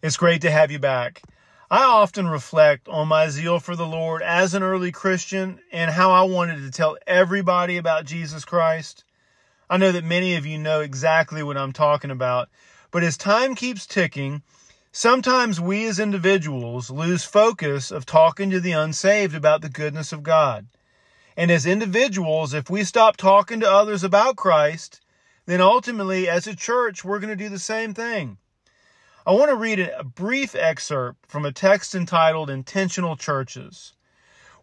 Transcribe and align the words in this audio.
It's 0.00 0.16
great 0.16 0.42
to 0.42 0.50
have 0.52 0.70
you 0.70 0.78
back. 0.78 1.22
I 1.68 1.82
often 1.82 2.28
reflect 2.28 2.88
on 2.88 3.08
my 3.08 3.30
zeal 3.30 3.58
for 3.58 3.74
the 3.74 3.84
Lord 3.84 4.22
as 4.22 4.54
an 4.54 4.62
early 4.62 4.92
Christian 4.92 5.58
and 5.72 5.90
how 5.90 6.12
I 6.12 6.22
wanted 6.22 6.60
to 6.60 6.70
tell 6.70 6.96
everybody 7.04 7.78
about 7.78 8.04
Jesus 8.04 8.44
Christ. 8.44 9.02
I 9.68 9.76
know 9.76 9.90
that 9.90 10.04
many 10.04 10.36
of 10.36 10.46
you 10.46 10.56
know 10.56 10.82
exactly 10.82 11.42
what 11.42 11.56
I'm 11.56 11.72
talking 11.72 12.12
about, 12.12 12.48
but 12.92 13.02
as 13.02 13.16
time 13.16 13.56
keeps 13.56 13.86
ticking, 13.86 14.42
sometimes 14.92 15.60
we 15.60 15.84
as 15.86 15.98
individuals 15.98 16.92
lose 16.92 17.24
focus 17.24 17.90
of 17.90 18.06
talking 18.06 18.50
to 18.50 18.60
the 18.60 18.70
unsaved 18.70 19.34
about 19.34 19.62
the 19.62 19.68
goodness 19.68 20.12
of 20.12 20.22
God. 20.22 20.68
And 21.36 21.50
as 21.50 21.66
individuals, 21.66 22.54
if 22.54 22.70
we 22.70 22.84
stop 22.84 23.16
talking 23.16 23.58
to 23.58 23.68
others 23.68 24.04
about 24.04 24.36
Christ, 24.36 25.00
then 25.46 25.60
ultimately 25.60 26.28
as 26.28 26.46
a 26.46 26.54
church, 26.54 27.04
we're 27.04 27.18
going 27.18 27.36
to 27.36 27.44
do 27.44 27.48
the 27.48 27.58
same 27.58 27.94
thing. 27.94 28.38
I 29.28 29.32
want 29.32 29.50
to 29.50 29.56
read 29.56 29.78
a 29.78 30.04
brief 30.04 30.54
excerpt 30.54 31.26
from 31.26 31.44
a 31.44 31.52
text 31.52 31.94
entitled 31.94 32.48
Intentional 32.48 33.14
Churches. 33.14 33.92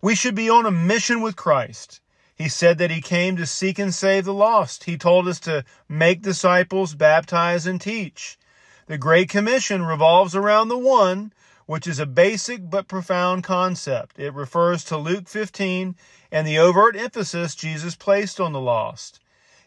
We 0.00 0.14
should 0.14 0.34
be 0.34 0.48
on 0.48 0.64
a 0.64 0.70
mission 0.70 1.20
with 1.20 1.36
Christ. 1.36 2.00
He 2.34 2.48
said 2.48 2.78
that 2.78 2.90
he 2.90 3.02
came 3.02 3.36
to 3.36 3.44
seek 3.44 3.78
and 3.78 3.94
save 3.94 4.24
the 4.24 4.32
lost. 4.32 4.84
He 4.84 4.96
told 4.96 5.28
us 5.28 5.38
to 5.40 5.66
make 5.86 6.22
disciples, 6.22 6.94
baptize, 6.94 7.66
and 7.66 7.78
teach. 7.78 8.38
The 8.86 8.96
Great 8.96 9.28
Commission 9.28 9.84
revolves 9.84 10.34
around 10.34 10.68
the 10.68 10.78
one, 10.78 11.34
which 11.66 11.86
is 11.86 11.98
a 11.98 12.06
basic 12.06 12.70
but 12.70 12.88
profound 12.88 13.44
concept. 13.44 14.18
It 14.18 14.32
refers 14.32 14.82
to 14.84 14.96
Luke 14.96 15.28
15 15.28 15.94
and 16.32 16.46
the 16.46 16.58
overt 16.58 16.96
emphasis 16.96 17.54
Jesus 17.54 17.96
placed 17.96 18.40
on 18.40 18.54
the 18.54 18.60
lost. 18.60 19.20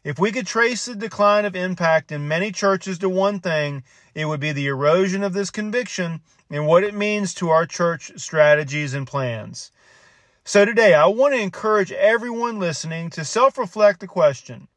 If 0.08 0.17
we 0.17 0.31
could 0.31 0.47
trace 0.47 0.86
the 0.86 0.95
decline 0.95 1.44
of 1.44 1.53
impact 1.53 2.13
in 2.13 2.30
many 2.30 2.53
churches 2.53 2.97
to 3.00 3.09
one 3.09 3.41
thing, 3.41 3.83
it 4.16 4.23
would 4.23 4.39
be 4.39 4.53
the 4.53 4.67
erosion 4.67 5.22
of 5.22 5.33
this 5.33 5.50
conviction 5.50 6.22
and 6.50 6.66
what 6.66 6.86
it 6.86 6.94
means 6.94 7.33
to 7.33 7.50
our 7.50 7.66
church 7.66 8.13
strategies 8.16 8.94
and 8.94 9.05
plans. 9.05 9.69
So 10.45 10.63
today, 10.63 10.94
I 10.94 11.08
want 11.08 11.33
to 11.33 11.41
encourage 11.41 11.91
everyone 11.91 12.58
listening 12.58 13.09
to 13.09 13.25
self 13.25 13.58
reflect 13.58 14.00
the 14.00 14.08
question 14.08 14.69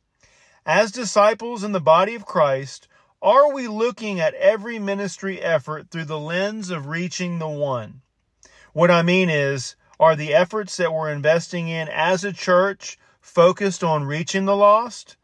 As 0.66 0.90
disciples 0.90 1.62
in 1.62 1.70
the 1.70 1.78
body 1.78 2.16
of 2.16 2.26
Christ, 2.26 2.88
are 3.22 3.54
we 3.54 3.68
looking 3.68 4.18
at 4.18 4.34
every 4.34 4.80
ministry 4.80 5.40
effort 5.40 5.92
through 5.92 6.06
the 6.06 6.18
lens 6.18 6.70
of 6.70 6.88
reaching 6.88 7.38
the 7.38 7.48
one? 7.48 8.02
What 8.72 8.90
I 8.90 9.02
mean 9.02 9.30
is, 9.30 9.76
are 10.00 10.16
the 10.16 10.34
efforts 10.34 10.76
that 10.78 10.92
we're 10.92 11.12
investing 11.12 11.68
in 11.68 11.86
as 11.86 12.24
a 12.24 12.32
church 12.32 12.98
focused 13.20 13.84
on 13.84 14.02
reaching 14.02 14.44
the 14.44 14.56
lost? 14.56 15.16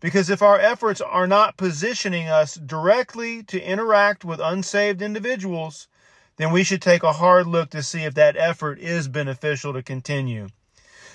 Because 0.00 0.28
if 0.28 0.42
our 0.42 0.58
efforts 0.58 1.00
are 1.00 1.26
not 1.26 1.56
positioning 1.56 2.28
us 2.28 2.54
directly 2.54 3.42
to 3.44 3.60
interact 3.60 4.24
with 4.24 4.40
unsaved 4.40 5.00
individuals, 5.00 5.88
then 6.36 6.52
we 6.52 6.62
should 6.62 6.82
take 6.82 7.02
a 7.02 7.14
hard 7.14 7.46
look 7.46 7.70
to 7.70 7.82
see 7.82 8.04
if 8.04 8.14
that 8.14 8.36
effort 8.36 8.78
is 8.78 9.08
beneficial 9.08 9.72
to 9.72 9.82
continue. 9.82 10.48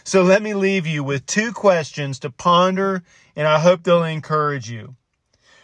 So 0.04 0.24
let 0.24 0.42
me 0.42 0.56
leave 0.56 0.88
you 0.88 1.04
with 1.04 1.28
two 1.28 1.52
questions 1.52 2.18
to 2.20 2.32
ponder, 2.32 3.04
and 3.36 3.48
I 3.48 3.60
hope 3.60 3.84
they'll 3.84 4.04
encourage 4.04 4.70
you. 4.70 4.96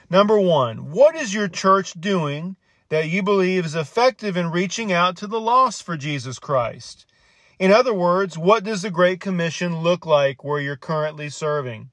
Number 0.10 0.40
one, 0.40 0.92
what 0.92 1.16
is 1.16 1.34
your 1.34 1.48
church 1.48 2.00
doing 2.00 2.56
that 2.90 3.10
you 3.10 3.24
believe 3.24 3.66
is 3.66 3.76
effective 3.76 4.38
in 4.38 4.52
reaching 4.52 4.94
out 4.94 5.18
to 5.18 5.28
the 5.28 5.42
lost 5.42 5.84
for 5.84 5.98
Jesus 5.98 6.38
Christ? 6.38 7.06
In 7.60 7.72
other 7.72 7.94
words, 7.94 8.38
what 8.38 8.64
does 8.64 8.84
the 8.84 8.92
Great 8.92 9.20
Commission 9.20 9.80
look 9.82 10.06
like 10.06 10.44
where 10.44 10.62
you're 10.62 10.78
currently 10.78 11.30
serving? 11.30 11.90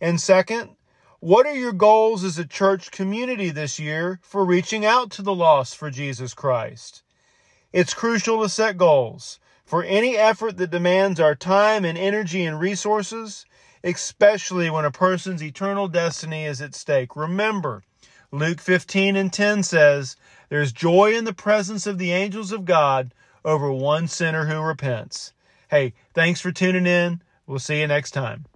And 0.00 0.20
second, 0.20 0.76
what 1.20 1.46
are 1.46 1.54
your 1.54 1.72
goals 1.72 2.22
as 2.22 2.38
a 2.38 2.44
church 2.44 2.90
community 2.90 3.50
this 3.50 3.78
year 3.78 4.20
for 4.22 4.44
reaching 4.44 4.84
out 4.84 5.10
to 5.12 5.22
the 5.22 5.34
lost 5.34 5.76
for 5.76 5.90
Jesus 5.90 6.34
Christ? 6.34 7.02
It's 7.72 7.94
crucial 7.94 8.42
to 8.42 8.48
set 8.48 8.76
goals. 8.76 9.40
For 9.64 9.82
any 9.82 10.16
effort 10.16 10.58
that 10.58 10.70
demands 10.70 11.18
our 11.18 11.34
time 11.34 11.84
and 11.84 11.96
energy 11.96 12.44
and 12.44 12.60
resources, 12.60 13.46
especially 13.82 14.68
when 14.68 14.84
a 14.84 14.90
person's 14.90 15.42
eternal 15.42 15.88
destiny 15.88 16.44
is 16.44 16.60
at 16.60 16.74
stake. 16.74 17.16
Remember, 17.16 17.82
Luke 18.30 18.60
15 18.60 19.16
and 19.16 19.32
10 19.32 19.62
says, 19.62 20.16
There's 20.50 20.72
joy 20.72 21.14
in 21.14 21.24
the 21.24 21.32
presence 21.32 21.86
of 21.86 21.98
the 21.98 22.12
angels 22.12 22.52
of 22.52 22.64
God 22.64 23.14
over 23.44 23.72
one 23.72 24.08
sinner 24.08 24.46
who 24.46 24.60
repents. 24.60 25.32
Hey, 25.68 25.94
thanks 26.14 26.40
for 26.40 26.52
tuning 26.52 26.86
in. 26.86 27.22
We'll 27.46 27.58
see 27.58 27.80
you 27.80 27.86
next 27.86 28.12
time. 28.12 28.46